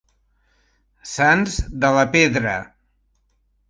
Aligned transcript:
Sants 1.13 1.61
de 1.87 1.95
la 2.01 2.09
pedra. 2.19 2.59